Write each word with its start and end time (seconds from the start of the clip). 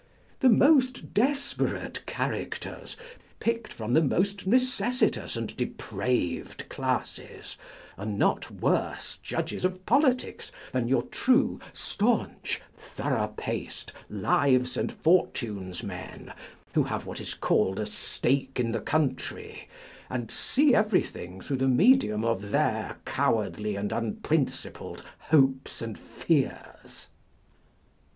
The 0.39 0.49
most 0.49 1.13
desperate 1.13 2.03
characters, 2.07 2.97
picked 3.39 3.71
from 3.71 3.93
the 3.93 4.01
most 4.01 4.47
necessitous 4.47 5.35
and 5.37 5.55
depraved 5.55 6.67
classes, 6.69 7.55
are 7.99 8.07
not 8.07 8.49
worse 8.49 9.17
judges 9.21 9.63
of 9.63 9.85
politics 9.85 10.51
than 10.71 10.87
your 10.87 11.03
true, 11.03 11.59
staunch, 11.71 12.59
thorough 12.75 13.27
paced" 13.37 13.93
lives 14.09 14.75
and 14.75 14.91
fortunes 14.91 15.83
men," 15.83 16.33
who 16.73 16.81
have 16.81 17.05
what 17.05 17.21
is 17.21 17.35
called 17.35 17.79
a 17.79 17.85
stake 17.85 18.59
in 18.59 18.71
the 18.71 18.81
country, 18.81 19.69
and 20.09 20.31
see 20.31 20.73
everything 20.73 21.41
through 21.41 21.57
the 21.57 21.67
medium 21.67 22.25
of 22.25 22.49
their 22.49 22.97
cowardly 23.05 23.75
and 23.75 23.91
unprincipled 23.91 25.03
hopes 25.19 25.79
and 25.79 25.95
fears. 25.99 27.05